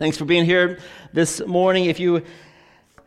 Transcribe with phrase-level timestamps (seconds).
[0.00, 0.78] Thanks for being here
[1.12, 1.84] this morning.
[1.84, 2.22] If you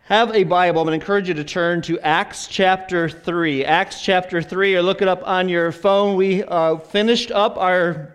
[0.03, 3.65] have a Bible, I'm going to encourage you to turn to Acts chapter 3.
[3.65, 6.15] Acts chapter 3, or look it up on your phone.
[6.15, 8.13] We uh, finished up our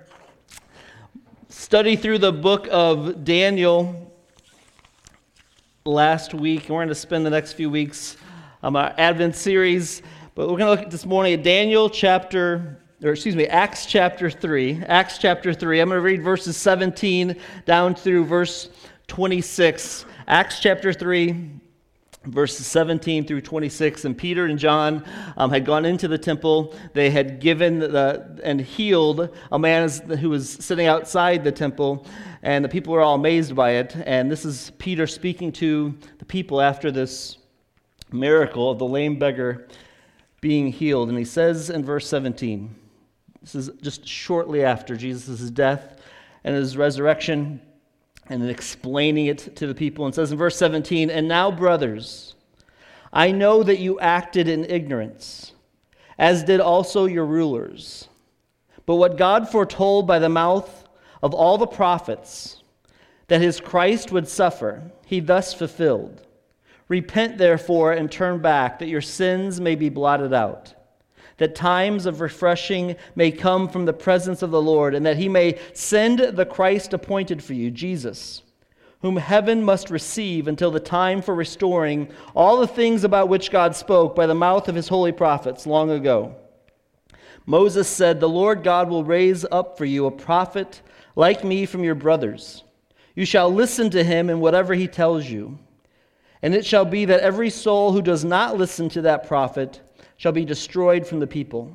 [1.49, 4.12] study through the book of Daniel
[5.85, 6.67] last week.
[6.67, 8.17] and We're going to spend the next few weeks
[8.63, 10.03] on our Advent series,
[10.37, 14.28] but we're going to look this morning at Daniel chapter or excuse me, Acts chapter
[14.28, 14.83] 3.
[14.87, 15.81] Acts chapter 3.
[15.81, 18.70] I'm going to read verses 17 down through verse
[19.06, 20.05] 26.
[20.27, 21.50] Acts chapter 3,
[22.24, 24.04] verses 17 through 26.
[24.04, 25.04] And Peter and John
[25.37, 26.74] um, had gone into the temple.
[26.92, 32.04] They had given the, and healed a man who was sitting outside the temple.
[32.42, 33.95] And the people were all amazed by it.
[34.06, 37.37] And this is Peter speaking to the people after this
[38.10, 39.68] miracle of the lame beggar
[40.40, 41.09] being healed.
[41.09, 42.74] And he says in verse 17,
[43.52, 46.01] this is just shortly after Jesus' death
[46.45, 47.61] and his resurrection,
[48.29, 50.05] and then explaining it to the people.
[50.05, 52.34] And says in verse 17, And now, brothers,
[53.10, 55.52] I know that you acted in ignorance,
[56.18, 58.09] as did also your rulers.
[58.85, 60.87] But what God foretold by the mouth
[61.23, 62.62] of all the prophets,
[63.29, 66.21] that his Christ would suffer, he thus fulfilled.
[66.89, 70.75] Repent, therefore, and turn back, that your sins may be blotted out
[71.39, 75.28] that times of refreshing may come from the presence of the Lord, and that he
[75.28, 78.42] may send the Christ appointed for you, Jesus,
[79.00, 83.75] whom heaven must receive until the time for restoring all the things about which God
[83.75, 86.34] spoke by the mouth of his holy prophets long ago.
[87.47, 90.83] Moses said, The Lord God will raise up for you a prophet
[91.16, 92.62] like me from your brothers.
[93.14, 95.59] You shall listen to him in whatever he tells you.
[96.42, 99.81] And it shall be that every soul who does not listen to that prophet,
[100.19, 101.73] shall be destroyed from the people.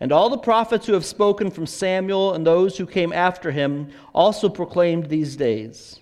[0.00, 3.90] And all the prophets who have spoken from Samuel and those who came after him
[4.14, 6.00] also proclaimed these days.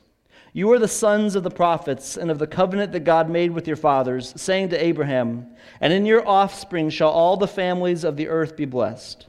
[0.52, 3.66] You are the sons of the prophets and of the covenant that God made with
[3.66, 5.46] your fathers, saying to Abraham,
[5.80, 9.26] And in your offspring shall all the families of the earth be blessed.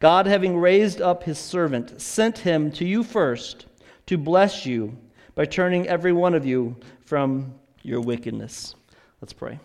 [0.00, 3.66] God, having raised up his servant, sent him to you first
[4.06, 4.96] to bless you
[5.34, 8.74] by turning every one of you from your wickedness.
[9.20, 9.58] Let's pray.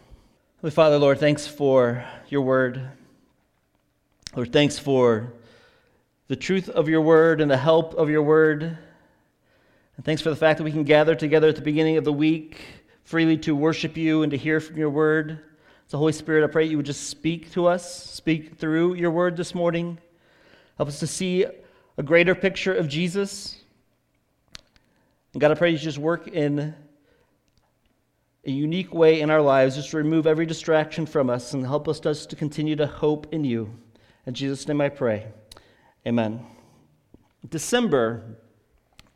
[0.61, 2.81] Holy Father, Lord, thanks for your word.
[4.35, 5.31] Lord, thanks for
[6.27, 8.63] the truth of your word and the help of your word.
[8.63, 12.11] And thanks for the fact that we can gather together at the beginning of the
[12.11, 12.59] week
[13.05, 15.39] freely to worship you and to hear from your word.
[15.87, 19.37] So, Holy Spirit, I pray you would just speak to us, speak through your word
[19.37, 19.97] this morning.
[20.75, 21.45] Help us to see
[21.97, 23.55] a greater picture of Jesus.
[25.31, 26.75] And God, I pray you just work in
[28.49, 31.87] a unique way in our lives, just to remove every distraction from us and help
[31.87, 33.69] us to continue to hope in you.
[34.25, 35.27] In Jesus' name I pray.
[36.07, 36.45] Amen.
[37.47, 38.23] December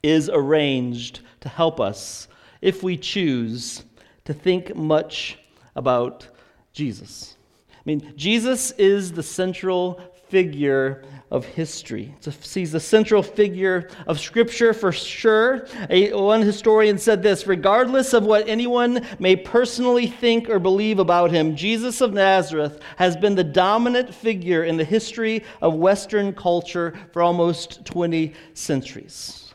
[0.03, 2.27] is arranged to help us,
[2.61, 3.83] if we choose,
[4.25, 5.39] to think much
[5.75, 6.27] about
[6.71, 7.35] Jesus.
[7.71, 12.13] I mean, Jesus is the central figure of history.
[12.53, 15.67] He's the central figure of Scripture for sure.
[15.89, 21.31] A, one historian said this regardless of what anyone may personally think or believe about
[21.31, 26.93] him, Jesus of Nazareth has been the dominant figure in the history of Western culture
[27.11, 29.52] for almost 20 centuries.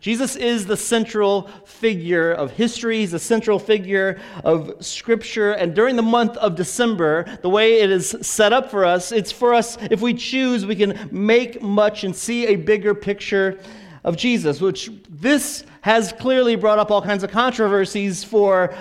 [0.00, 5.52] Jesus is the central figure of history, he's the central figure of Scripture.
[5.52, 9.32] And during the month of December, the way it is set up for us, it's
[9.32, 13.58] for us, if we choose, we can make much and see a bigger picture
[14.04, 18.74] of Jesus, which this has clearly brought up all kinds of controversies for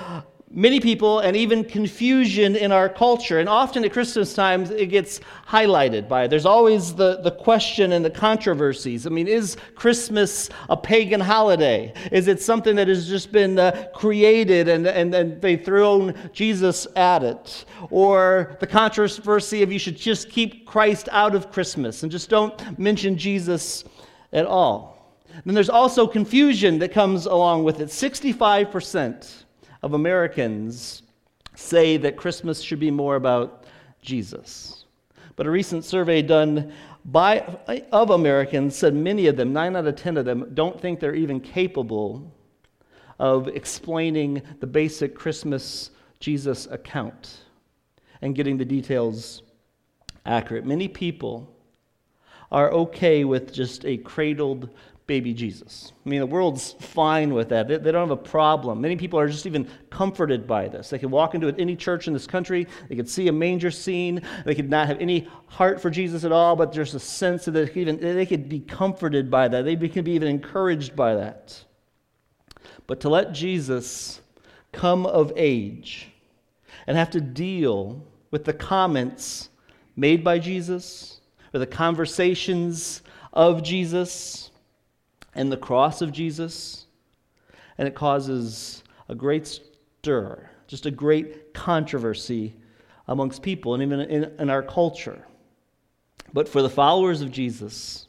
[0.56, 3.40] many people and even confusion in our culture.
[3.40, 6.30] And often at Christmas times, it gets highlighted by it.
[6.30, 9.06] There's always the, the question and the controversies.
[9.06, 11.94] I mean, is Christmas a pagan holiday?
[12.12, 16.88] Is it something that has just been uh, created and, and, and they've thrown Jesus
[16.96, 17.66] at it?
[17.90, 22.80] Or the controversy of you should just keep Christ out of Christmas and just don't
[22.80, 23.84] mention Jesus
[24.32, 24.96] at all.
[25.44, 27.90] Then there's also confusion that comes along with it.
[27.90, 29.45] 65%
[29.86, 31.04] of Americans
[31.54, 33.66] say that Christmas should be more about
[34.02, 34.86] Jesus.
[35.36, 36.74] But a recent survey done
[37.06, 37.42] by,
[37.92, 41.14] of Americans said many of them, 9 out of 10 of them, don't think they're
[41.14, 42.34] even capable
[43.20, 47.42] of explaining the basic Christmas Jesus account
[48.24, 49.44] and getting the details
[50.26, 50.66] accurate.
[50.66, 51.56] Many people
[52.52, 54.68] are okay with just a cradled
[55.08, 55.94] baby Jesus.
[56.06, 57.68] I mean, the world's fine with that.
[57.68, 58.82] They, they, don't have a problem.
[58.82, 60.90] Many people are just even comforted by this.
[60.90, 64.22] They could walk into any church in this country, they could see a manger scene,
[64.46, 67.52] they could not have any heart for Jesus at all, but there's a sense that
[67.52, 69.64] they could, even, they could be comforted by that.
[69.64, 71.64] They could be even encouraged by that.
[72.88, 74.22] but to let Jesus
[74.72, 76.10] come of age
[76.88, 79.50] and have to deal with the comments
[79.96, 81.22] made by Jesus
[81.54, 83.02] or the conversations
[83.34, 84.52] of Jesus
[85.36, 86.86] and the cross of Jesus.
[87.78, 92.56] And it causes a great stir, just a great controversy
[93.08, 95.26] amongst people and even in, in our culture.
[96.34, 98.08] But for the followers of Jesus,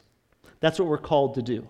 [0.60, 1.66] that's what we're called to do.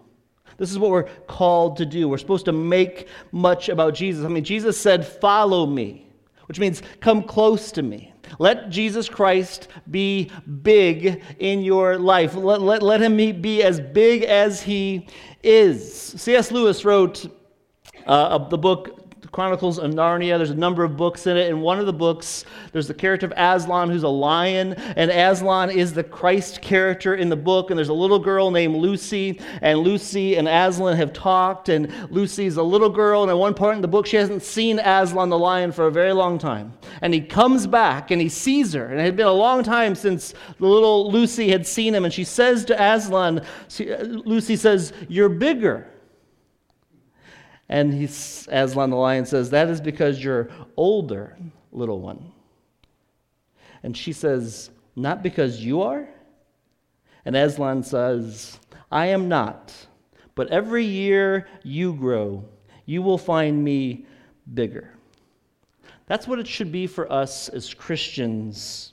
[0.58, 2.08] This is what we're called to do.
[2.08, 4.24] We're supposed to make much about Jesus.
[4.24, 6.08] I mean, Jesus said, Follow me,
[6.46, 8.12] which means come close to me.
[8.38, 10.30] Let Jesus Christ be
[10.62, 12.34] big in your life.
[12.34, 15.06] Let, let, let him be as big as he
[15.46, 15.92] is.
[16.16, 16.50] C.S.
[16.50, 17.30] Lewis wrote
[18.06, 19.05] uh, the book
[19.36, 20.38] Chronicles of Narnia.
[20.38, 21.50] There's a number of books in it.
[21.50, 25.68] In one of the books, there's the character of Aslan, who's a lion, and Aslan
[25.68, 27.68] is the Christ character in the book.
[27.68, 32.56] And there's a little girl named Lucy, and Lucy and Aslan have talked, and Lucy's
[32.56, 35.38] a little girl, and at one part in the book, she hasn't seen Aslan the
[35.38, 36.72] lion for a very long time.
[37.02, 39.94] And he comes back and he sees her, and it had been a long time
[39.94, 43.84] since the little Lucy had seen him, and she says to Aslan, uh,
[44.24, 45.88] Lucy says, You're bigger.
[47.68, 51.36] And he's, Aslan the lion says, That is because you're older,
[51.72, 52.32] little one.
[53.82, 56.08] And she says, Not because you are?
[57.24, 58.60] And Aslan says,
[58.90, 59.74] I am not.
[60.36, 62.44] But every year you grow,
[62.84, 64.06] you will find me
[64.54, 64.92] bigger.
[66.06, 68.92] That's what it should be for us as Christians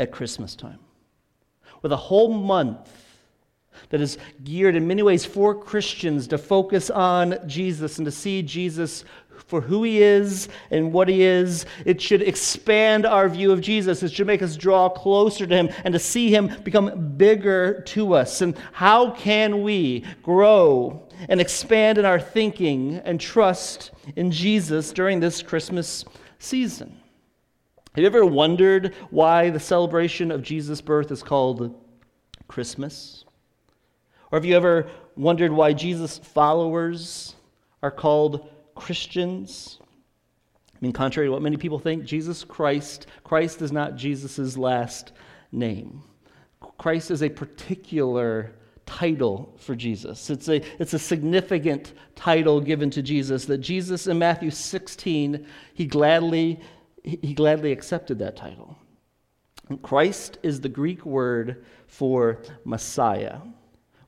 [0.00, 0.80] at Christmas time.
[1.82, 3.07] With a whole month
[3.90, 8.42] that is geared in many ways for Christians to focus on Jesus and to see
[8.42, 9.04] Jesus
[9.46, 11.64] for who he is and what he is.
[11.84, 14.02] It should expand our view of Jesus.
[14.02, 18.14] It should make us draw closer to him and to see him become bigger to
[18.14, 18.42] us.
[18.42, 25.20] And how can we grow and expand in our thinking and trust in Jesus during
[25.20, 26.04] this Christmas
[26.38, 27.00] season?
[27.94, 31.74] Have you ever wondered why the celebration of Jesus' birth is called
[32.46, 33.24] Christmas?
[34.30, 37.34] Or have you ever wondered why Jesus' followers
[37.82, 39.78] are called Christians?
[40.74, 45.12] I mean, contrary to what many people think, Jesus Christ, Christ is not Jesus' last
[45.50, 46.02] name.
[46.76, 48.52] Christ is a particular
[48.84, 50.30] title for Jesus.
[50.30, 55.86] It's a, it's a significant title given to Jesus that Jesus in Matthew 16, he
[55.86, 56.60] gladly,
[57.02, 58.76] he gladly accepted that title.
[59.82, 63.38] Christ is the Greek word for Messiah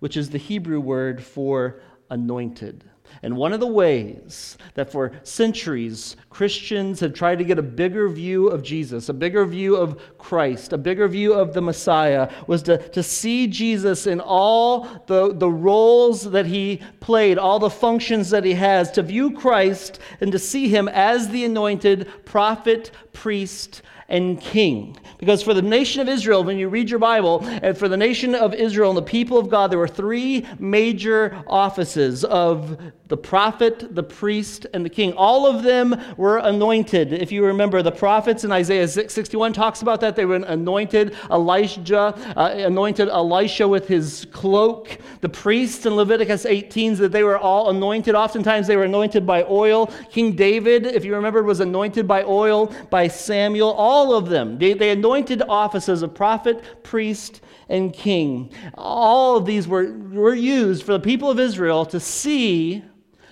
[0.00, 1.80] which is the Hebrew word for
[2.10, 2.84] anointed.
[3.22, 8.08] And one of the ways that for centuries Christians have tried to get a bigger
[8.08, 12.62] view of Jesus, a bigger view of Christ, a bigger view of the Messiah, was
[12.62, 18.30] to, to see Jesus in all the, the roles that he played, all the functions
[18.30, 23.82] that he has, to view Christ and to see him as the anointed prophet, priest,
[24.10, 24.96] and king.
[25.18, 28.34] Because for the nation of Israel, when you read your Bible, and for the nation
[28.34, 33.94] of Israel and the people of God, there were three major offices of the prophet,
[33.94, 35.12] the priest, and the king.
[35.14, 37.12] All of them were anointed.
[37.12, 40.16] If you remember, the prophets in Isaiah 61 talks about that.
[40.16, 44.98] They were anointed Elijah, uh, anointed Elisha with his cloak.
[45.20, 48.14] The priests in Leviticus 18, that they were all anointed.
[48.14, 49.86] Oftentimes they were anointed by oil.
[50.10, 53.72] King David, if you remember, was anointed by oil by Samuel.
[53.72, 58.52] All of them, they, they anointed offices of prophet, priest, and king.
[58.74, 62.84] All of these were, were used for the people of Israel to see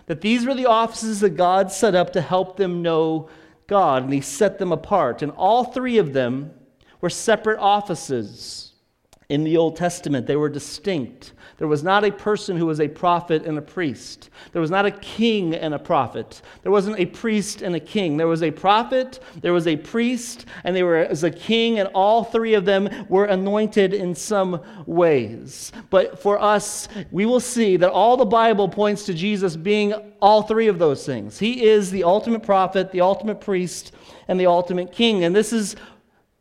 [0.06, 3.28] that these were the offices that God set up to help them know
[3.66, 5.22] God, and He set them apart.
[5.22, 6.52] And all three of them
[7.00, 8.68] were separate offices
[9.28, 11.34] in the Old Testament, they were distinct.
[11.58, 14.30] There was not a person who was a prophet and a priest.
[14.52, 16.40] There was not a king and a prophet.
[16.62, 18.16] There wasn't a priest and a king.
[18.16, 22.22] There was a prophet, there was a priest, and there was a king, and all
[22.22, 25.72] three of them were anointed in some ways.
[25.90, 30.42] But for us, we will see that all the Bible points to Jesus being all
[30.42, 31.40] three of those things.
[31.40, 33.92] He is the ultimate prophet, the ultimate priest,
[34.28, 35.24] and the ultimate king.
[35.24, 35.74] And this is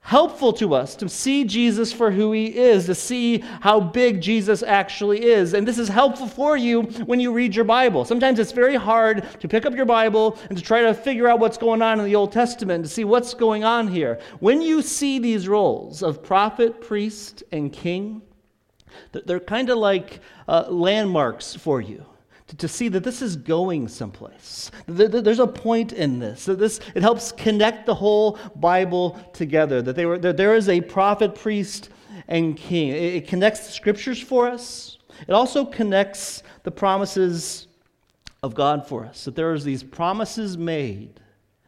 [0.08, 4.64] helpful to us to see Jesus for who he is, to see how big Jesus
[4.64, 5.54] actually is.
[5.54, 8.06] And this is helpful for you when you read your Bible.
[8.06, 11.40] Sometimes it's very hard to pick up your Bible and to try to figure out
[11.40, 14.18] what's going on in the Old Testament, to see what's going on here.
[14.40, 18.22] When you see these roles of prophet, priest, and king,
[19.12, 22.06] they're kind of like uh, landmarks for you
[22.48, 24.72] to, to see that this is going someplace.
[24.88, 26.46] There's a point in this.
[26.46, 29.82] That this it helps connect the whole Bible together.
[29.82, 31.90] That, they were, that there is a prophet, priest,
[32.28, 32.90] and king.
[32.90, 34.98] It, it connects the scriptures for us.
[35.28, 37.68] It also connects the promises
[38.44, 39.26] of God for us.
[39.26, 41.20] That there is these promises made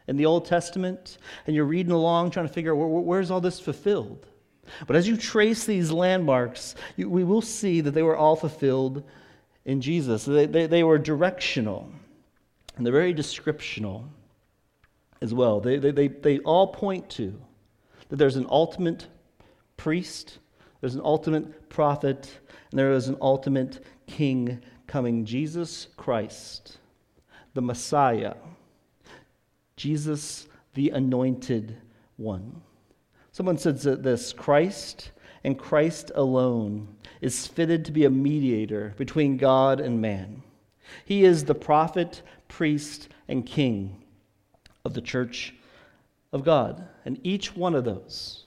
[0.07, 3.41] in the Old Testament, and you're reading along trying to figure out where, where's all
[3.41, 4.25] this fulfilled.
[4.87, 9.03] But as you trace these landmarks, you, we will see that they were all fulfilled
[9.65, 10.25] in Jesus.
[10.25, 11.89] They, they, they were directional,
[12.75, 14.05] and they're very descriptional
[15.21, 15.59] as well.
[15.59, 17.39] They, they, they, they all point to
[18.09, 19.07] that there's an ultimate
[19.77, 20.39] priest,
[20.81, 22.39] there's an ultimate prophet,
[22.71, 26.77] and there is an ultimate king coming Jesus Christ,
[27.53, 28.35] the Messiah,
[29.75, 31.77] Jesus the anointed
[32.17, 32.61] one.
[33.31, 35.11] Someone that this Christ
[35.43, 36.87] and Christ alone
[37.21, 40.41] is fitted to be a mediator between God and man.
[41.05, 44.03] He is the prophet, priest, and king
[44.85, 45.53] of the church
[46.31, 46.87] of God.
[47.05, 48.45] And each one of those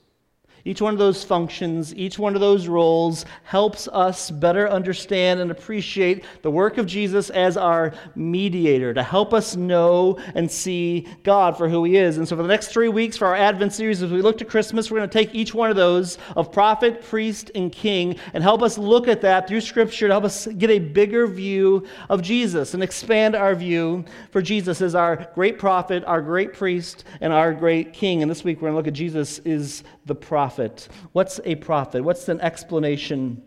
[0.65, 5.51] each one of those functions, each one of those roles helps us better understand and
[5.51, 11.57] appreciate the work of Jesus as our mediator, to help us know and see God
[11.57, 12.19] for who He is.
[12.19, 14.45] And so, for the next three weeks for our Advent series, as we look to
[14.45, 18.43] Christmas, we're going to take each one of those of prophet, priest, and king and
[18.43, 22.23] help us look at that through Scripture to help us get a bigger view of
[22.23, 27.33] Jesus and expand our view for Jesus as our great prophet, our great priest, and
[27.33, 28.23] our great king.
[28.23, 30.89] And this week, we're going to look at Jesus is the prophet.
[31.13, 32.03] What's a prophet?
[32.03, 33.43] What's an explanation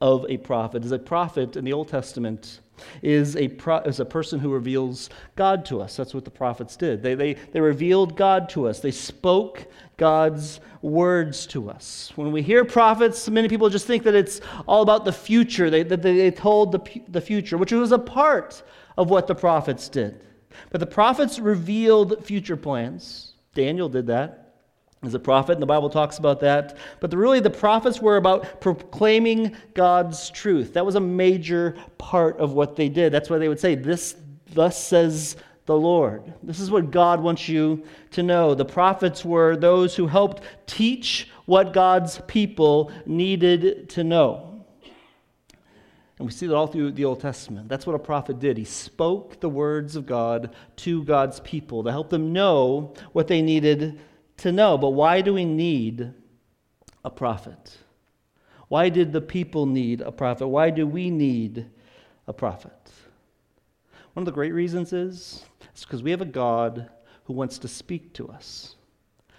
[0.00, 0.84] of a prophet?
[0.84, 2.60] Is a prophet in the Old Testament
[3.02, 5.96] is a, pro- is a person who reveals God to us.
[5.96, 7.02] That's what the prophets did.
[7.02, 9.66] They, they, they revealed God to us, they spoke
[9.96, 12.12] God's words to us.
[12.14, 15.82] When we hear prophets, many people just think that it's all about the future, they,
[15.82, 18.62] that they told the, the future, which was a part
[18.96, 20.24] of what the prophets did.
[20.70, 23.34] But the prophets revealed future plans.
[23.54, 24.47] Daniel did that
[25.02, 26.76] as a prophet, and the Bible talks about that.
[27.00, 30.74] But the, really, the prophets were about proclaiming God's truth.
[30.74, 33.12] That was a major part of what they did.
[33.12, 34.16] That's why they would say, This
[34.52, 35.36] thus says
[35.66, 36.32] the Lord.
[36.42, 38.54] This is what God wants you to know.
[38.54, 44.64] The prophets were those who helped teach what God's people needed to know.
[46.18, 47.68] And we see that all through the Old Testament.
[47.68, 48.56] That's what a prophet did.
[48.56, 53.40] He spoke the words of God to God's people to help them know what they
[53.40, 54.00] needed
[54.38, 54.78] to know.
[54.78, 56.12] But why do we need
[57.04, 57.78] a prophet?
[58.68, 60.48] Why did the people need a prophet?
[60.48, 61.66] Why do we need
[62.26, 62.72] a prophet?
[64.12, 66.90] One of the great reasons is it's because we have a God
[67.24, 68.74] who wants to speak to us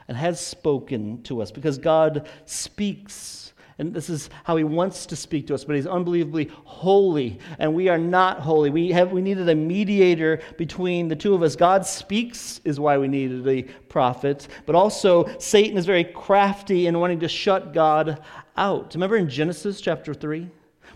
[0.08, 3.38] and has spoken to us because God speaks
[3.79, 7.74] and this is how he wants to speak to us, but he's unbelievably holy, and
[7.74, 8.69] we are not holy.
[8.69, 11.55] We, have, we needed a mediator between the two of us.
[11.55, 17.00] God speaks, is why we needed a prophet, but also Satan is very crafty in
[17.00, 18.21] wanting to shut God
[18.57, 18.93] out.
[18.93, 20.50] Remember in Genesis chapter 3?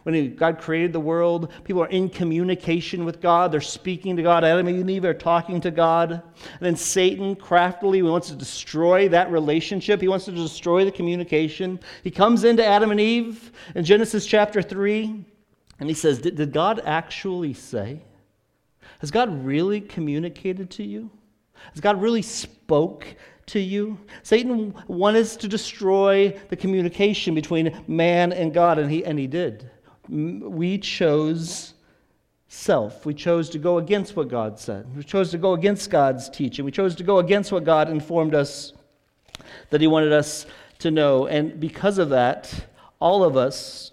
[0.04, 3.52] When God created the world, people are in communication with God.
[3.52, 4.44] They're speaking to God.
[4.44, 6.12] Adam and Eve are talking to God.
[6.12, 10.02] And then Satan craftily wants to destroy that relationship.
[10.02, 11.80] He wants to destroy the communication.
[12.04, 15.26] He comes into Adam and Eve in Genesis chapter 3,
[15.80, 18.02] and he says, Did, did God actually say?
[19.00, 21.10] Has God really communicated to you?
[21.72, 23.06] Has God really spoke
[23.48, 23.98] to you?
[24.22, 29.70] Satan wanted to destroy the communication between man and God, and he, and he did
[30.10, 31.74] we chose
[32.48, 33.06] self.
[33.06, 34.96] We chose to go against what God said.
[34.96, 36.66] We chose to go against God's teaching.
[36.66, 38.74] We chose to go against what God informed us
[39.70, 40.46] that He wanted us
[40.80, 41.28] to know.
[41.28, 42.54] And because of that,
[43.00, 43.92] all of us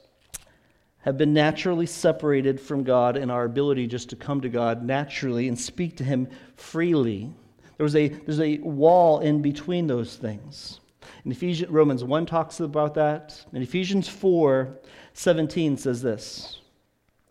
[0.99, 5.49] have been naturally separated from God in our ability just to come to God naturally
[5.49, 7.33] and speak to Him freely.
[7.79, 10.81] There was a, there's a wall in between those things.
[11.25, 13.45] In Ephesians, Romans 1 talks about that.
[13.53, 14.79] In Ephesians 4,
[15.13, 16.61] 17 says this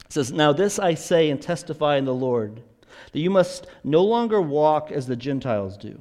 [0.06, 2.62] It says, Now this I say and testify in the Lord,
[3.12, 6.00] that you must no longer walk as the Gentiles do,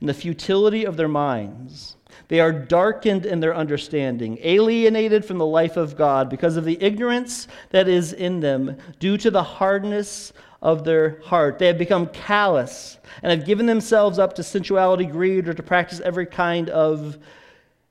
[0.00, 1.96] in the futility of their minds.
[2.28, 6.82] They are darkened in their understanding, alienated from the life of God because of the
[6.82, 11.58] ignorance that is in them due to the hardness of their heart.
[11.58, 16.00] They have become callous and have given themselves up to sensuality, greed, or to practice
[16.00, 17.18] every kind of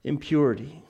[0.03, 0.81] impurity.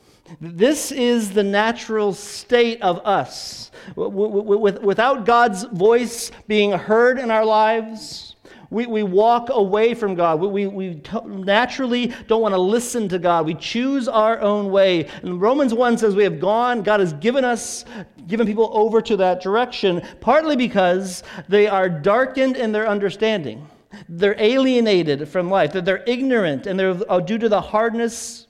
[0.42, 3.72] This is the natural state of us.
[3.96, 8.36] Without God's voice being heard in our lives,
[8.70, 10.40] we, we walk away from God.
[10.40, 13.46] We, we, we naturally don't want to listen to God.
[13.46, 15.08] We choose our own way.
[15.22, 17.86] And Romans 1 says we have gone, God has given us,
[18.28, 23.68] given people over to that direction, partly because they are darkened in their understanding.
[24.10, 28.48] They're alienated from life, that they're ignorant, and they're uh, due to the hardness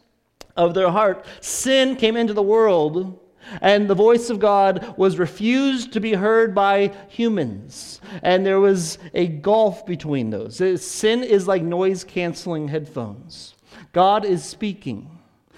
[0.56, 1.26] of their heart.
[1.42, 3.20] Sin came into the world,
[3.62, 8.02] And the voice of God was refused to be heard by humans.
[8.22, 10.58] And there was a gulf between those.
[10.82, 13.56] Sin is like noise canceling headphones.
[13.94, 15.10] God is speaking,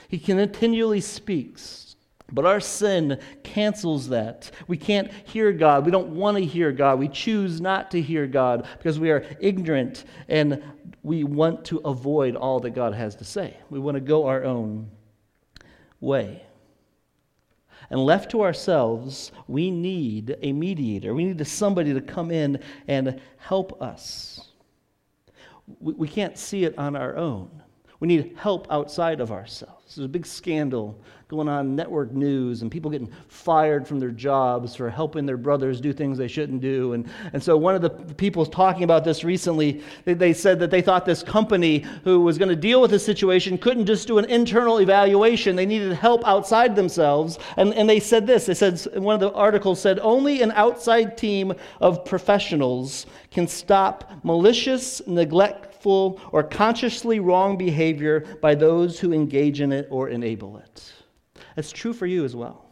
[0.07, 1.89] He continually speaks.
[2.31, 4.51] But our sin cancels that.
[4.67, 5.85] We can't hear God.
[5.85, 6.99] We don't want to hear God.
[6.99, 10.61] We choose not to hear God because we are ignorant and
[11.01, 13.57] we want to avoid all that God has to say.
[13.69, 14.91] We want to go our own
[15.99, 16.43] way.
[17.89, 21.13] And left to ourselves, we need a mediator.
[21.13, 24.51] We need somebody to come in and help us.
[25.79, 27.58] We, can't see it on our own.
[27.99, 29.95] We need help outside of ourselves.
[29.95, 34.75] There's a big scandal going on network news and people getting fired from their jobs
[34.75, 36.93] for helping their brothers do things they shouldn't do.
[36.93, 40.71] And, and so one of the people talking about this recently, they, they said that
[40.71, 44.17] they thought this company who was going to deal with this situation couldn't just do
[44.17, 45.55] an internal evaluation.
[45.55, 47.37] They needed help outside themselves.
[47.57, 51.17] And, and they said this, they said, one of the articles said, only an outside
[51.17, 55.05] team of professionals can stop malicious,
[55.85, 60.93] or consciously wrong behavior by those who engage in it or enable it.
[61.55, 62.65] That's true for you as well.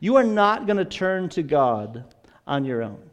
[0.00, 2.14] You are not going to turn to God
[2.46, 3.10] on your own.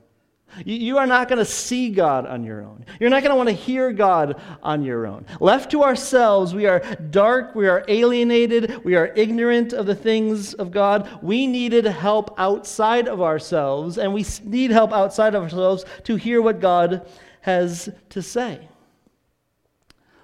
[0.65, 2.85] You are not going to see God on your own.
[2.99, 5.25] You're not going to want to hear God on your own.
[5.39, 6.79] Left to ourselves, we are
[7.11, 11.09] dark, we are alienated, we are ignorant of the things of God.
[11.21, 16.41] We needed help outside of ourselves, and we need help outside of ourselves to hear
[16.41, 17.07] what God
[17.41, 18.67] has to say.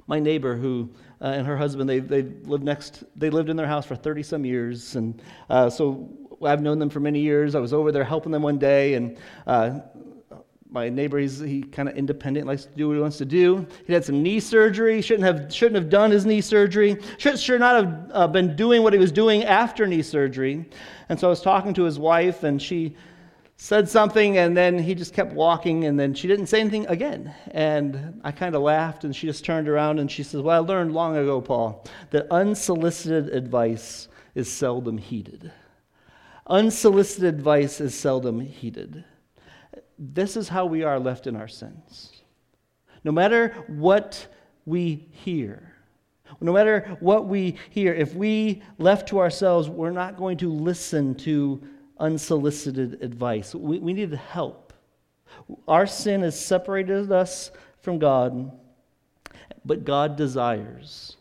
[0.08, 0.90] My neighbor, who
[1.22, 4.24] uh, and her husband, they, they lived next, they lived in their house for 30
[4.24, 4.96] some years.
[4.96, 6.10] And uh, so
[6.44, 7.56] I've known them for many years.
[7.56, 9.18] I was over there helping them one day, and
[9.48, 9.80] uh,
[10.70, 13.66] my neighbor, he's he kind of independent, likes to do what he wants to do.
[13.86, 15.02] He had some knee surgery.
[15.02, 16.98] Shouldn't have shouldn't have done his knee surgery.
[17.20, 20.68] Should should not have uh, been doing what he was doing after knee surgery.
[21.10, 22.96] And so I was talking to his wife, and she
[23.64, 27.34] said something and then he just kept walking and then she didn't say anything again.
[27.52, 30.68] And i kind of laughed and she just turned around and she says well i
[30.68, 35.50] learned long ago paul that unsolicited advice is seldom heeded.
[36.46, 39.06] Unsolicited advice is seldom heeded.
[39.98, 42.22] This is how we are left in our sins.
[43.06, 44.28] No matter what
[44.66, 45.70] we hear
[46.42, 51.16] no matter what we hear if we left to ourselves we're not going to listen
[51.16, 51.62] to
[52.00, 53.54] unsolicited advice.
[53.54, 54.74] We, we needed help.
[55.68, 57.52] Our sin has separated us
[57.82, 58.52] from God,
[59.66, 61.18] but God desires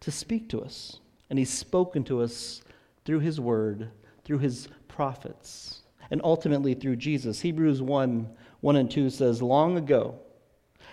[0.00, 0.98] to speak to us.
[1.30, 2.62] And He's spoken to us
[3.04, 3.90] through His Word,
[4.24, 7.40] through His prophets, and ultimately through Jesus.
[7.40, 8.28] Hebrews 1
[8.60, 10.20] 1 and 2 says, Long ago,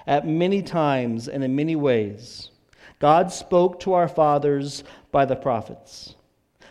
[0.08, 2.50] at many times and in many ways,
[3.00, 6.16] God spoke to our fathers by the prophets.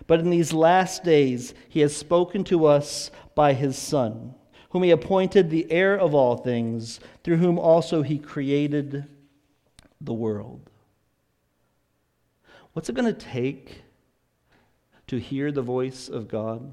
[0.09, 4.35] But in these last days, he has spoken to us by his Son,
[4.71, 9.05] whom he appointed the heir of all things, through whom also he created
[10.01, 10.71] the world.
[12.73, 13.83] What's it going to take
[15.09, 16.73] to hear the voice of God?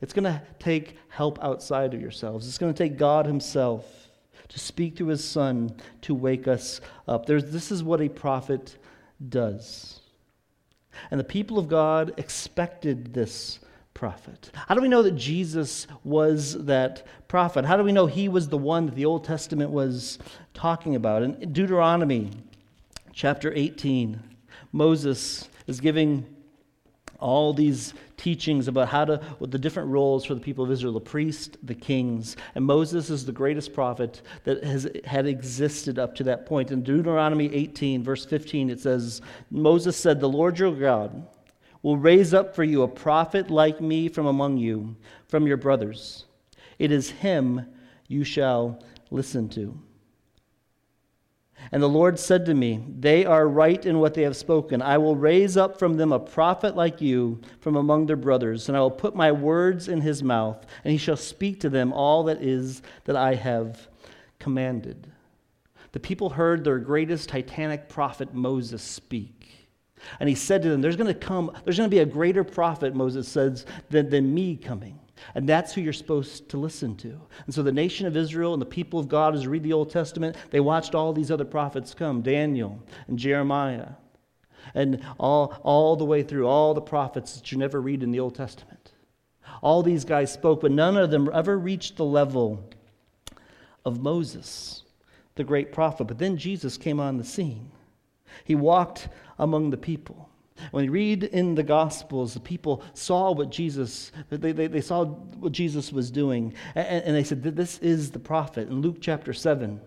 [0.00, 2.48] It's going to take help outside of yourselves.
[2.48, 4.08] It's going to take God Himself
[4.48, 7.26] to speak to His Son to wake us up.
[7.26, 8.76] There's, this is what a prophet
[9.28, 10.00] does.
[11.10, 13.60] And the people of God expected this
[13.94, 14.50] prophet.
[14.54, 17.64] How do we know that Jesus was that prophet?
[17.64, 20.18] How do we know he was the one that the Old Testament was
[20.54, 21.22] talking about?
[21.22, 22.30] In Deuteronomy
[23.12, 24.22] chapter 18,
[24.72, 26.26] Moses is giving
[27.20, 31.00] all these teachings about how to, the different roles for the people of Israel the
[31.00, 32.36] priest, the kings.
[32.54, 36.70] And Moses is the greatest prophet that has had existed up to that point.
[36.70, 41.26] In Deuteronomy 18, verse 15, it says, Moses said, The Lord your God
[41.82, 44.96] will raise up for you a prophet like me from among you,
[45.28, 46.26] from your brothers.
[46.78, 47.66] It is him
[48.08, 49.80] you shall listen to.
[51.72, 54.82] And the Lord said to me, They are right in what they have spoken.
[54.82, 58.76] I will raise up from them a prophet like you from among their brothers, and
[58.76, 62.24] I will put my words in his mouth, and he shall speak to them all
[62.24, 63.88] that is that I have
[64.38, 65.06] commanded.
[65.92, 69.68] The people heard their greatest titanic prophet Moses speak.
[70.18, 72.44] And he said to them, There's going to come, there's going to be a greater
[72.44, 74.99] prophet, Moses says, than, than me coming.
[75.34, 77.20] And that's who you're supposed to listen to.
[77.46, 79.72] And so the nation of Israel and the people of God, as you read the
[79.72, 83.90] Old Testament, they watched all these other prophets come Daniel and Jeremiah,
[84.74, 88.20] and all, all the way through, all the prophets that you never read in the
[88.20, 88.92] Old Testament.
[89.62, 92.64] All these guys spoke, but none of them ever reached the level
[93.84, 94.84] of Moses,
[95.34, 96.04] the great prophet.
[96.04, 97.70] But then Jesus came on the scene.
[98.44, 100.29] He walked among the people.
[100.70, 105.04] When you read in the Gospels, the people saw what Jesus, they, they, they saw
[105.04, 108.68] what Jesus was doing, and, and they said, This is the prophet.
[108.68, 109.80] In Luke chapter 7,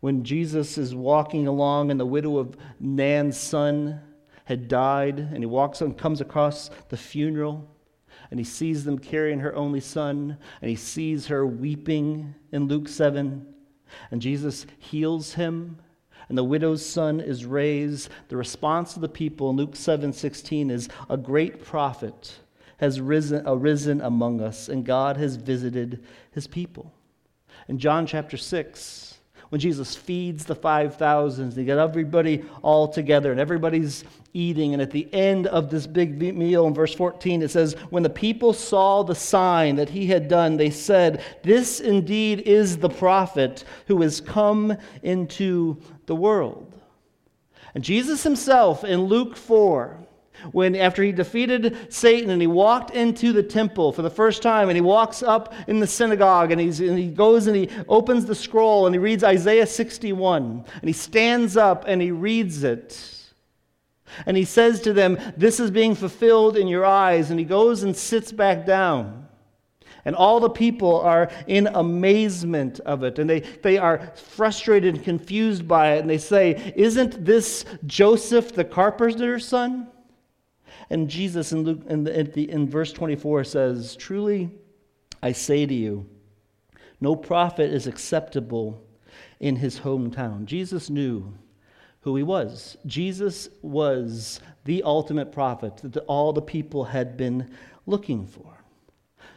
[0.00, 4.00] when Jesus is walking along and the widow of Nain's son
[4.44, 7.68] had died, and he walks and comes across the funeral,
[8.30, 12.88] and he sees them carrying her only son, and he sees her weeping in Luke
[12.88, 13.46] 7,
[14.10, 15.78] and Jesus heals him
[16.28, 20.88] and the widow's son is raised, the response of the people in Luke 7:16 is
[21.08, 22.38] a great prophet
[22.78, 26.92] has risen, arisen among us, and God has visited his people.
[27.68, 33.40] In John chapter 6, when Jesus feeds the 5,000, they get everybody all together and
[33.40, 34.72] everybody's eating.
[34.72, 38.10] And at the end of this big meal, in verse 14, it says, When the
[38.10, 43.64] people saw the sign that he had done, they said, This indeed is the prophet
[43.86, 46.72] who has come into the world.
[47.74, 49.98] And Jesus himself in Luke 4,
[50.52, 54.68] when after he defeated Satan and he walked into the temple for the first time
[54.68, 58.26] and he walks up in the synagogue and, he's, and he goes and he opens
[58.26, 63.16] the scroll and he reads Isaiah 61 and he stands up and he reads it.
[64.24, 67.30] And he says to them, This is being fulfilled in your eyes.
[67.30, 69.25] And he goes and sits back down.
[70.06, 73.18] And all the people are in amazement of it.
[73.18, 76.00] And they, they are frustrated and confused by it.
[76.00, 79.88] And they say, Isn't this Joseph the carpenter's son?
[80.88, 84.48] And Jesus in, Luke, in, the, in, the, in verse 24 says, Truly
[85.22, 86.06] I say to you,
[87.00, 88.82] no prophet is acceptable
[89.40, 90.44] in his hometown.
[90.46, 91.34] Jesus knew
[92.00, 92.76] who he was.
[92.86, 97.50] Jesus was the ultimate prophet that all the people had been
[97.86, 98.55] looking for.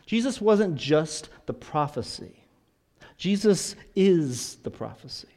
[0.10, 2.34] Jesus wasn't just the prophecy,
[3.16, 5.28] Jesus is the prophecy.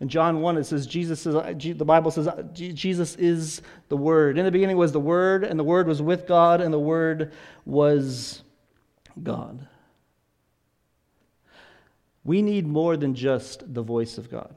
[0.00, 3.98] In John 1, it says, Jesus is, uh, the Bible says, uh, Jesus is the
[3.98, 4.38] Word.
[4.38, 7.34] In the beginning was the Word, and the Word was with God, and the Word
[7.66, 8.42] was
[9.22, 9.68] God.
[12.24, 14.54] We need more than just the voice of God.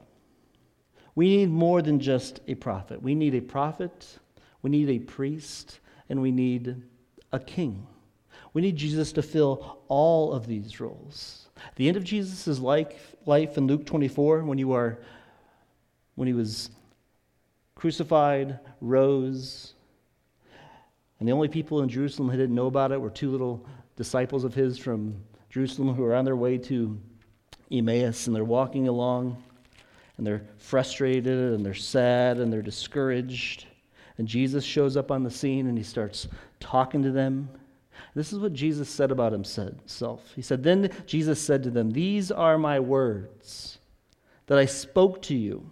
[1.14, 3.02] We need more than just a prophet.
[3.02, 4.18] We need a prophet,
[4.62, 6.84] we need a priest, and we need
[7.32, 7.86] a king.
[8.54, 11.48] We need Jesus to fill all of these roles.
[11.76, 14.98] The end of Jesus' life, life in Luke 24, when you are
[16.14, 16.70] when he was
[17.74, 19.74] crucified, rose,
[21.18, 23.64] and the only people in Jerusalem who didn't know about it were two little
[23.96, 25.14] disciples of his from
[25.50, 27.00] Jerusalem who were on their way to
[27.70, 29.42] Emmaus, and they're walking along,
[30.16, 33.66] and they're frustrated, and they're sad, and they're discouraged.
[34.18, 36.28] And Jesus shows up on the scene, and he starts
[36.60, 37.48] talking to them.
[38.14, 40.32] This is what Jesus said about himself.
[40.36, 43.78] He said, Then Jesus said to them, These are my words
[44.46, 45.70] that I spoke to you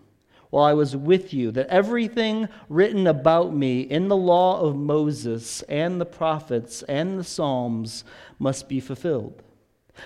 [0.48, 5.62] while I was with you, that everything written about me in the law of Moses
[5.62, 8.04] and the prophets and the Psalms
[8.38, 9.42] must be fulfilled.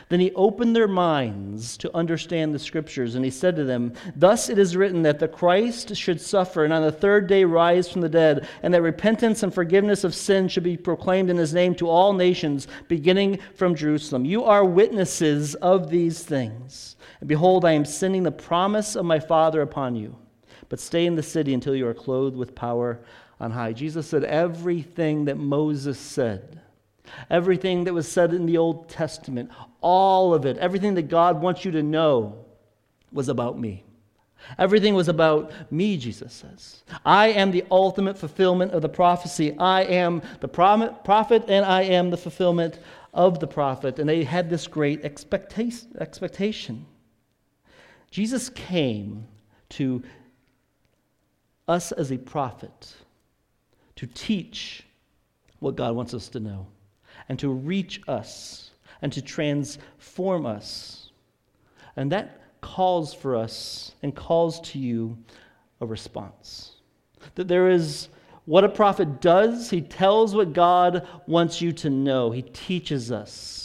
[0.08, 4.48] Then he opened their minds to understand the scriptures, and he said to them, Thus
[4.48, 8.00] it is written that the Christ should suffer and on the third day rise from
[8.00, 11.74] the dead, and that repentance and forgiveness of sin should be proclaimed in his name
[11.76, 14.24] to all nations, beginning from Jerusalem.
[14.24, 16.96] You are witnesses of these things.
[17.20, 20.16] And behold, I am sending the promise of my Father upon you
[20.68, 23.00] but stay in the city until you are clothed with power
[23.40, 23.72] on high.
[23.72, 26.60] Jesus said everything that Moses said,
[27.30, 31.64] everything that was said in the Old Testament, all of it, everything that God wants
[31.64, 32.44] you to know
[33.12, 33.84] was about me.
[34.58, 36.82] Everything was about me, Jesus says.
[37.04, 39.56] I am the ultimate fulfillment of the prophecy.
[39.58, 42.78] I am the prophet, and I am the fulfillment
[43.14, 43.98] of the prophet.
[43.98, 46.84] And they had this great expectation.
[48.10, 49.26] Jesus came
[49.70, 50.02] to
[51.66, 52.94] us as a prophet
[53.96, 54.82] to teach
[55.60, 56.66] what God wants us to know
[57.28, 58.70] and to reach us
[59.02, 61.10] and to transform us.
[61.96, 65.18] And that calls for us and calls to you
[65.80, 66.76] a response.
[67.34, 68.08] That there is
[68.46, 73.63] what a prophet does, he tells what God wants you to know, he teaches us.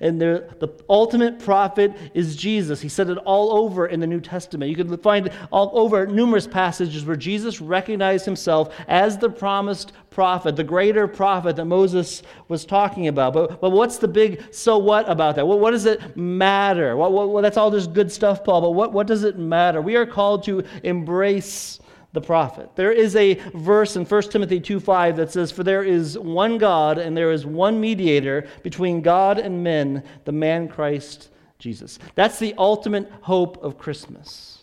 [0.00, 2.80] And the ultimate prophet is Jesus.
[2.80, 4.70] He said it all over in the New Testament.
[4.70, 10.56] You can find all over numerous passages where Jesus recognized himself as the promised prophet,
[10.56, 13.32] the greater prophet that Moses was talking about.
[13.32, 15.46] But, but what's the big so what about that?
[15.46, 16.96] What, what does it matter?
[16.96, 19.82] What, that's all just good stuff, Paul, but what, what does it matter?
[19.82, 21.80] We are called to embrace
[22.14, 22.70] the prophet.
[22.76, 26.96] There is a verse in 1 Timothy 2:5 that says, For there is one God
[26.96, 31.98] and there is one mediator between God and men, the man Christ Jesus.
[32.14, 34.60] That's the ultimate hope of Christmas.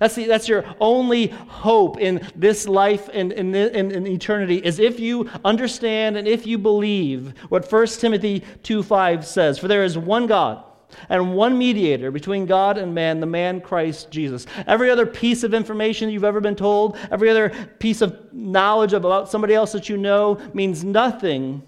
[0.00, 4.80] That's, the, that's your only hope in this life and in, in, in, eternity is
[4.80, 9.58] if you understand and if you believe what 1 Timothy 2 5 says.
[9.58, 10.64] For there is one God
[11.08, 14.46] and one mediator between God and man, the man Christ Jesus.
[14.66, 19.30] Every other piece of information you've ever been told, every other piece of knowledge about
[19.30, 21.62] somebody else that you know means nothing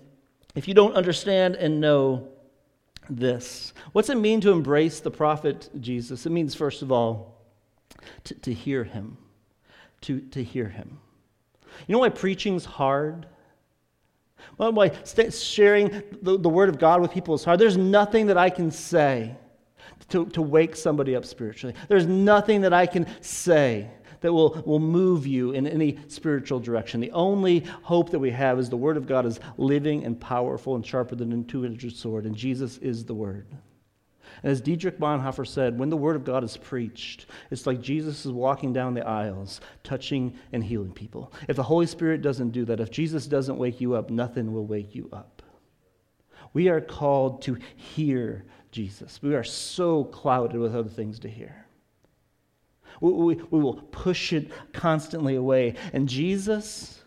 [0.55, 2.29] if you don't understand and know
[3.09, 3.73] this.
[3.93, 6.27] What's it mean to embrace the prophet Jesus?
[6.27, 7.43] It means, first of all,
[8.25, 9.17] to, to hear him.
[10.03, 10.99] To, to hear him.
[11.87, 13.27] You know why preaching's hard?
[14.57, 14.73] Well,
[15.31, 17.59] sharing the, the word of God with people is hard?
[17.59, 19.37] There's nothing that I can say
[20.11, 21.75] to, to wake somebody up spiritually.
[21.89, 27.01] There's nothing that I can say that will, will move you in any spiritual direction.
[27.01, 30.75] The only hope that we have is the Word of God is living and powerful
[30.75, 33.47] and sharper than a two edged sword, and Jesus is the Word.
[34.43, 38.33] As Dietrich Bonhoeffer said, when the Word of God is preached, it's like Jesus is
[38.33, 41.33] walking down the aisles, touching and healing people.
[41.49, 44.67] If the Holy Spirit doesn't do that, if Jesus doesn't wake you up, nothing will
[44.67, 45.43] wake you up.
[46.53, 49.21] We are called to hear Jesus.
[49.23, 51.67] We are so clouded with other things to hear.
[53.01, 55.75] We, we, we will push it constantly away.
[55.93, 57.03] And Jesus,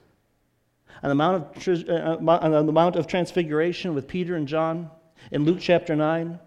[1.04, 4.89] on the, Mount of, uh, on the Mount of Transfiguration with Peter and John,
[5.32, 6.39] in Luke chapter 9,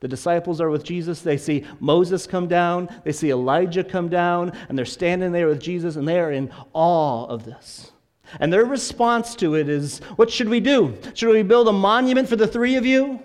[0.00, 1.20] the disciples are with Jesus.
[1.20, 5.60] They see Moses come down, they see Elijah come down, and they're standing there with
[5.60, 7.92] Jesus, and they are in awe of this.
[8.40, 10.96] And their response to it is, What should we do?
[11.14, 13.20] Should we build a monument for the three of you?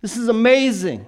[0.00, 1.04] This is amazing.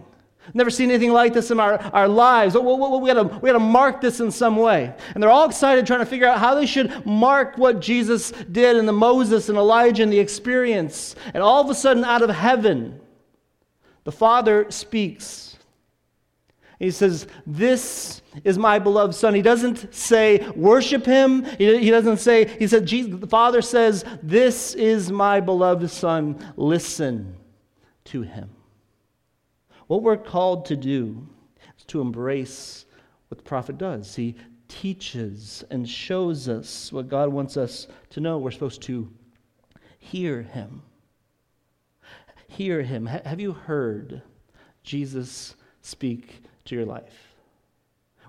[0.52, 2.54] Never seen anything like this in our, our lives.
[2.54, 4.92] We, we, we, gotta, we gotta mark this in some way.
[5.14, 8.76] And they're all excited trying to figure out how they should mark what Jesus did
[8.76, 11.14] and the Moses and Elijah and the experience.
[11.34, 13.00] And all of a sudden, out of heaven,
[14.10, 15.56] the Father speaks.
[16.80, 19.34] He says, This is my beloved Son.
[19.36, 21.44] He doesn't say, Worship him.
[21.44, 26.44] He doesn't say, He said, Jesus, the Father says, This is my beloved Son.
[26.56, 27.36] Listen
[28.06, 28.50] to him.
[29.86, 31.24] What we're called to do
[31.78, 32.86] is to embrace
[33.28, 34.16] what the prophet does.
[34.16, 34.34] He
[34.66, 38.38] teaches and shows us what God wants us to know.
[38.38, 39.08] We're supposed to
[40.00, 40.82] hear him
[42.50, 43.06] hear him?
[43.06, 44.22] Have you heard
[44.82, 47.34] Jesus speak to your life?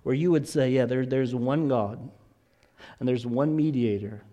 [0.03, 2.09] Where you would say, yeah, there, there's one God,
[2.99, 4.23] and there's one mediator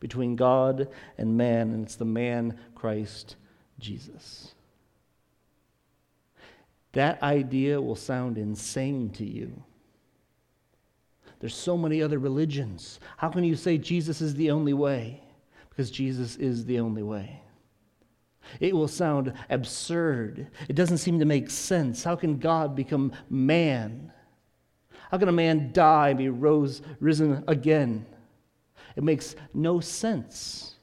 [0.00, 3.36] between God and man, and it's the man Christ
[3.78, 4.54] Jesus.
[6.92, 9.62] That idea will sound insane to you.
[11.40, 13.00] There's so many other religions.
[13.16, 15.22] How can you say Jesus is the only way?
[15.68, 17.40] Because Jesus is the only way.
[18.60, 20.48] It will sound absurd.
[20.68, 22.04] It doesn't seem to make sense.
[22.04, 24.12] How can God become man?
[25.10, 28.06] How can a man die and be rose, risen again?
[28.96, 30.74] It makes no sense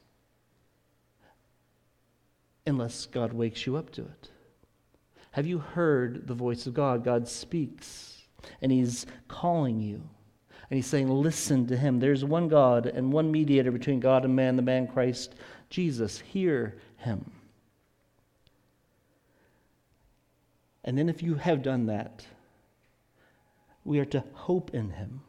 [2.66, 4.30] unless God wakes you up to it.
[5.32, 7.04] Have you heard the voice of God?
[7.04, 8.22] God speaks,
[8.60, 10.02] and He's calling you.
[10.70, 11.98] And He's saying, Listen to Him.
[11.98, 15.34] There's one God and one mediator between God and man, the man Christ
[15.70, 16.18] Jesus.
[16.20, 17.30] Hear Him.
[20.84, 22.26] And then, if you have done that,
[23.84, 25.20] we are to hope in him.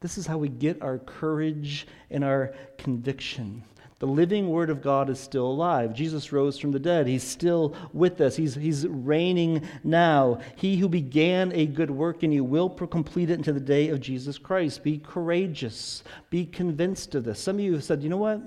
[0.00, 3.64] This is how we get our courage and our conviction.
[3.98, 5.94] The living Word of God is still alive.
[5.94, 7.06] Jesus rose from the dead.
[7.06, 8.36] He's still with us.
[8.36, 10.40] He's, he's reigning now.
[10.56, 14.00] He who began a good work in you will complete it until the day of
[14.00, 14.82] Jesus Christ.
[14.82, 16.02] Be courageous.
[16.28, 17.40] Be convinced of this.
[17.40, 18.42] Some of you have said, you know what?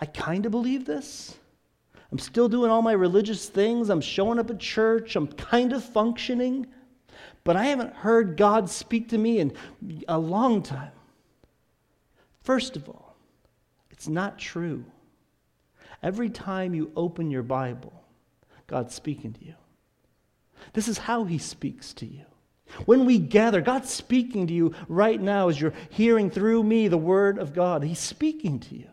[0.00, 1.36] I kind of believe this.
[2.14, 3.90] I'm still doing all my religious things.
[3.90, 5.16] I'm showing up at church.
[5.16, 6.68] I'm kind of functioning.
[7.42, 9.52] But I haven't heard God speak to me in
[10.06, 10.92] a long time.
[12.40, 13.16] First of all,
[13.90, 14.84] it's not true.
[16.04, 18.04] Every time you open your Bible,
[18.68, 19.54] God's speaking to you.
[20.72, 22.26] This is how He speaks to you.
[22.84, 26.96] When we gather, God's speaking to you right now as you're hearing through me the
[26.96, 27.82] Word of God.
[27.82, 28.86] He's speaking to you.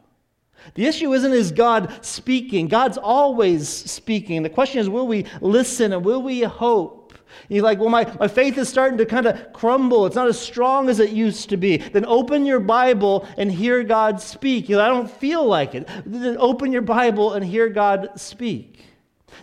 [0.75, 2.67] The issue isn't is God speaking.
[2.67, 4.43] God's always speaking.
[4.43, 7.13] The question is, will we listen and will we hope?
[7.47, 10.05] And you're like, well, my, my faith is starting to kind of crumble.
[10.05, 11.77] It's not as strong as it used to be.
[11.77, 14.69] Then open your Bible and hear God speak.
[14.69, 15.87] You I don't feel like it.
[16.05, 18.85] Then open your Bible and hear God speak.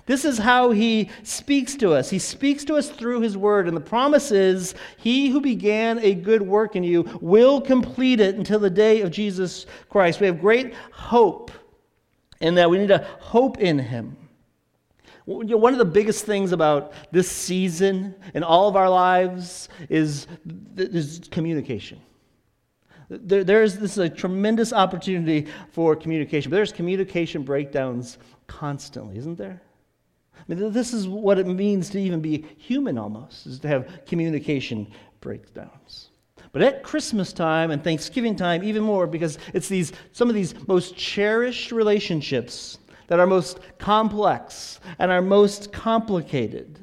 [0.07, 2.11] This is how he speaks to us.
[2.11, 3.69] He speaks to us through his word.
[3.69, 8.35] And the promise is he who began a good work in you will complete it
[8.35, 10.21] until the day of Jesus Christ.
[10.21, 11.51] We have great hope
[12.41, 12.71] in that.
[12.71, 14.17] We need to hope in him.
[15.25, 20.27] One of the biggest things about this season in all of our lives is,
[20.77, 22.01] is communication.
[23.11, 29.37] There, there's this is a tremendous opportunity for communication, but there's communication breakdowns constantly, isn't
[29.37, 29.63] there?
[30.39, 34.05] I mean, this is what it means to even be human almost, is to have
[34.07, 34.87] communication
[35.21, 36.11] breakdowns.
[36.53, 40.55] But at Christmas time and Thanksgiving time, even more, because it's these, some of these
[40.67, 46.79] most cherished relationships that are most complex and are most complicated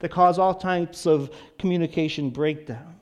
[0.00, 2.94] that cause all types of communication breakdown.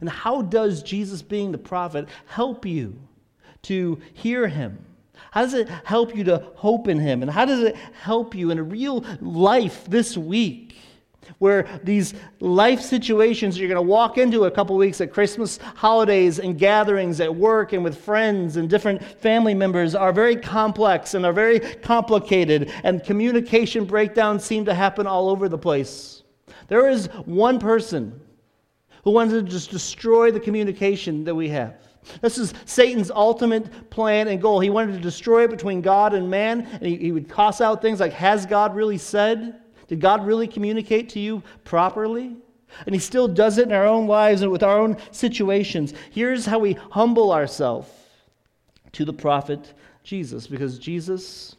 [0.00, 2.96] And how does Jesus, being the prophet, help you
[3.62, 4.84] to hear him?
[5.30, 7.22] How does it help you to hope in him?
[7.22, 10.76] And how does it help you in a real life this week?
[11.38, 16.40] Where these life situations you're going to walk into a couple weeks at Christmas holidays
[16.40, 21.24] and gatherings at work and with friends and different family members are very complex and
[21.24, 26.24] are very complicated, and communication breakdowns seem to happen all over the place.
[26.66, 28.20] There is one person
[29.04, 31.76] who wants to just destroy the communication that we have.
[32.20, 34.60] This is Satan's ultimate plan and goal.
[34.60, 37.82] He wanted to destroy it between God and man, and he, he would toss out
[37.82, 39.60] things like Has God really said?
[39.86, 42.36] Did God really communicate to you properly?
[42.86, 45.92] And he still does it in our own lives and with our own situations.
[46.10, 47.90] Here's how we humble ourselves
[48.92, 51.56] to the prophet Jesus, because Jesus,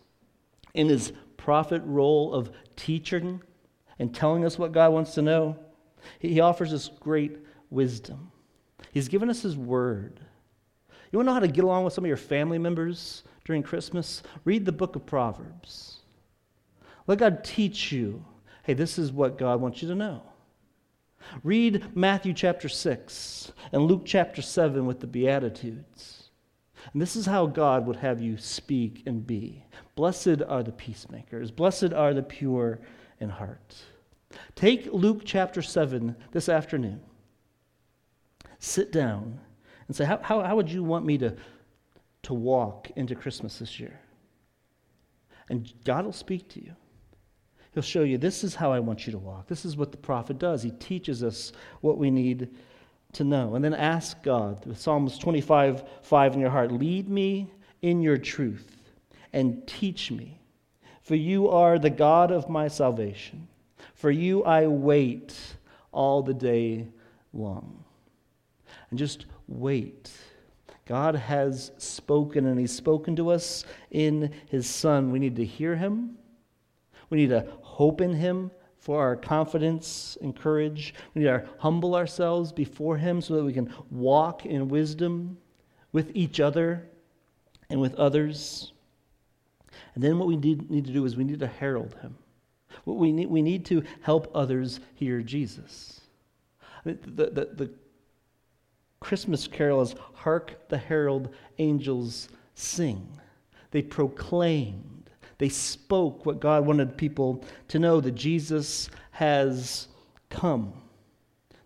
[0.74, 3.42] in his prophet role of teaching
[4.00, 5.58] and telling us what God wants to know,
[6.20, 7.38] he offers us great
[7.70, 8.32] wisdom.
[8.92, 10.20] He's given us His Word.
[11.12, 13.64] You want to know how to get along with some of your family members during
[13.64, 14.24] Christmas?
[14.46, 16.00] Read the book of Proverbs.
[17.08, 18.26] Let God teach you
[18.64, 20.22] hey, this is what God wants you to know.
[21.44, 26.30] Read Matthew chapter 6 and Luke chapter 7 with the Beatitudes.
[26.94, 29.66] And this is how God would have you speak and be.
[29.96, 32.80] Blessed are the peacemakers, blessed are the pure
[33.20, 33.76] in heart.
[34.56, 37.02] Take Luke chapter 7 this afternoon.
[38.60, 39.40] Sit down
[39.92, 41.36] and say, How, how, how would you want me to,
[42.24, 44.00] to walk into Christmas this year?
[45.50, 46.74] And God will speak to you.
[47.74, 49.48] He'll show you, This is how I want you to walk.
[49.48, 50.64] This is what the prophet does.
[50.64, 51.52] He teaches us
[51.82, 52.56] what we need
[53.12, 53.56] to know.
[53.56, 57.52] And then ask God, with Psalms 25 5 in your heart, Lead me
[57.82, 58.78] in your truth
[59.34, 60.40] and teach me,
[61.02, 63.50] for you are the God of my salvation.
[63.94, 65.36] For you I wait
[65.92, 66.88] all the day
[67.34, 67.84] long.
[68.90, 70.12] And just wait.
[70.86, 75.12] God has spoken, and He's spoken to us in His Son.
[75.12, 76.18] We need to hear Him.
[77.10, 80.94] We need to hope in Him for our confidence and courage.
[81.14, 85.38] We need to humble ourselves before Him so that we can walk in wisdom
[85.92, 86.88] with each other
[87.70, 88.74] and with others.
[89.94, 92.16] And then what we need, need to do is we need to herald Him.
[92.86, 96.02] We need, we need to help others hear Jesus.
[96.84, 97.72] The, the, the
[99.02, 103.08] Christmas carol is Hark the Herald Angels Sing.
[103.72, 109.88] They proclaimed, they spoke what God wanted people to know that Jesus has
[110.30, 110.74] come.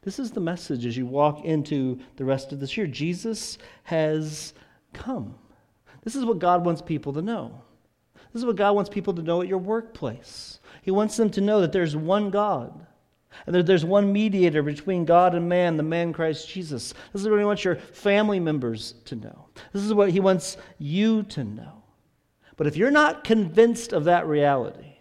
[0.01, 2.87] This is the message as you walk into the rest of this year.
[2.87, 4.53] Jesus has
[4.93, 5.35] come.
[6.03, 7.61] This is what God wants people to know.
[8.31, 10.59] This is what God wants people to know at your workplace.
[10.83, 12.85] He wants them to know that there's one God
[13.45, 16.93] and there's one mediator between God and man, the man Christ Jesus.
[17.13, 19.47] This is what He wants your family members to know.
[19.73, 21.83] This is what He wants you to know.
[22.57, 24.95] But if you're not convinced of that reality,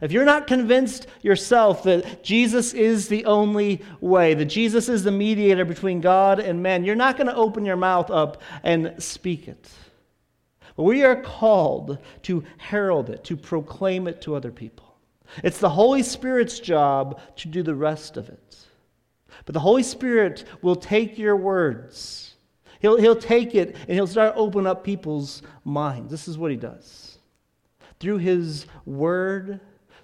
[0.00, 5.10] if you're not convinced yourself that Jesus is the only way, that Jesus is the
[5.10, 9.48] mediator between God and man, you're not going to open your mouth up and speak
[9.48, 9.68] it.
[10.76, 14.87] But we are called to herald it, to proclaim it to other people.
[15.42, 18.56] It's the Holy Spirit's job to do the rest of it.
[19.44, 22.34] But the Holy Spirit will take your words,
[22.80, 26.10] He'll, he'll take it and He'll start opening up people's minds.
[26.10, 27.18] This is what He does.
[27.98, 29.60] Through His Word,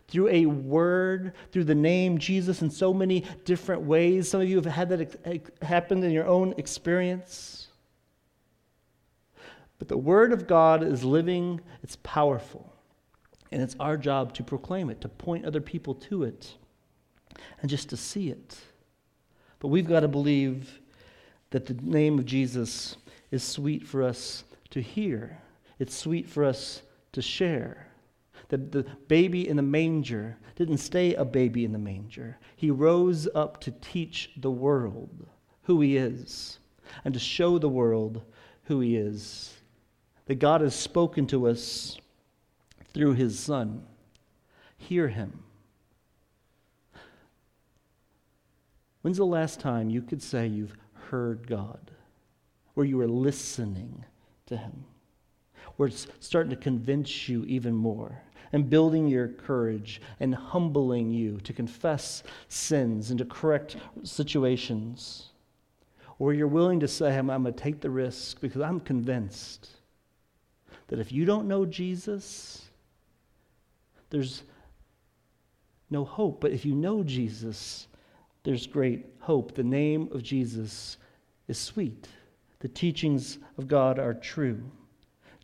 [0.09, 4.29] through a word, through the name Jesus in so many different ways.
[4.29, 7.69] Some of you have had that happen in your own experience.
[9.79, 12.74] But the Word of God is living, it's powerful.
[13.55, 16.57] And it's our job to proclaim it, to point other people to it,
[17.61, 18.57] and just to see it.
[19.61, 20.81] But we've got to believe
[21.51, 22.97] that the name of Jesus
[23.31, 25.39] is sweet for us to hear,
[25.79, 26.83] it's sweet for us
[27.13, 27.87] to share.
[28.49, 32.37] That the baby in the manger didn't stay a baby in the manger.
[32.57, 35.29] He rose up to teach the world
[35.63, 36.59] who he is
[37.05, 38.21] and to show the world
[38.65, 39.55] who he is
[40.27, 41.99] that God has spoken to us
[42.95, 43.85] through his Son.
[44.79, 45.43] hear him.
[49.03, 50.77] When's the last time you could say you've
[51.11, 51.91] heard God?
[52.73, 54.05] Where you were listening
[54.47, 54.85] to him?
[55.77, 58.23] Where it's starting to convince you even more
[58.53, 65.31] and building your courage and humbling you to confess sins and to correct situations?
[66.19, 69.69] Or you're willing to say, I'm, I'm going to take the risk because I'm convinced
[70.89, 72.64] that if you don't know Jesus,
[74.11, 74.43] there's
[75.91, 76.41] no hope.
[76.41, 77.89] But if you know Jesus,
[78.43, 79.55] there's great hope.
[79.55, 80.99] The name of Jesus
[81.49, 82.09] is sweet.
[82.61, 84.63] The teachings of God are true.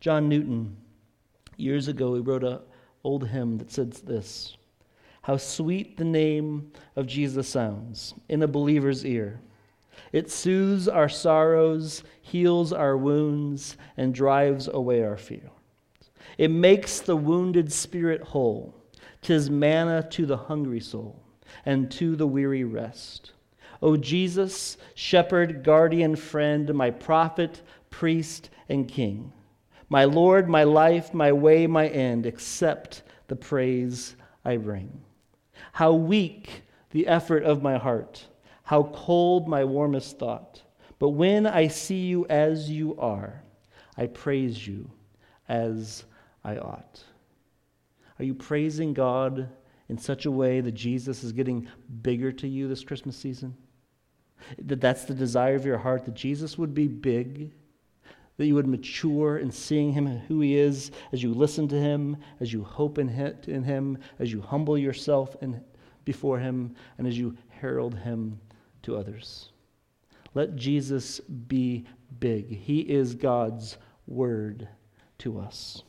[0.00, 0.76] John Newton,
[1.56, 2.60] years ago, he wrote an
[3.04, 4.56] old hymn that said this
[5.22, 9.40] How sweet the name of Jesus sounds in a believer's ear.
[10.12, 15.50] It soothes our sorrows, heals our wounds, and drives away our fear.
[16.40, 18.74] It makes the wounded spirit whole.
[19.20, 21.22] Tis manna to the hungry soul,
[21.66, 23.32] and to the weary rest.
[23.82, 27.60] O Jesus, shepherd, guardian, friend, my prophet,
[27.90, 29.30] priest, and king,
[29.90, 35.02] my Lord, my life, my way, my end, accept the praise I bring.
[35.72, 38.26] How weak the effort of my heart
[38.70, 40.62] how cold my warmest thought.
[41.00, 43.42] But when I see you as you are,
[43.96, 44.88] I praise you
[45.48, 46.04] as
[46.44, 47.02] I ought.
[48.18, 49.48] Are you praising God
[49.88, 51.68] in such a way that Jesus is getting
[52.02, 53.56] bigger to you this Christmas season?
[54.58, 57.52] That that's the desire of your heart, that Jesus would be big,
[58.36, 61.78] that you would mature in seeing him and who he is as you listen to
[61.78, 65.62] him, as you hope in him, as you humble yourself in,
[66.06, 68.40] before him, and as you herald him
[68.82, 69.50] to others.
[70.34, 71.84] Let Jesus be
[72.18, 72.48] big.
[72.48, 73.76] He is God's
[74.06, 74.68] word
[75.18, 75.82] to us.